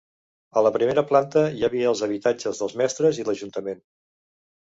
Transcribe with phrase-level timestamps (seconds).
[0.61, 3.87] A la primera planta hi havia els habitatges dels mestres i l'ajuntament.